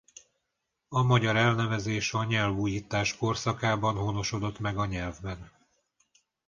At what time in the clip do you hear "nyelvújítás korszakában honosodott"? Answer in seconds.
2.23-4.59